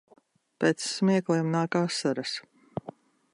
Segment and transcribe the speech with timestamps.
[0.63, 2.35] Pēc smiekliem nāk asaras.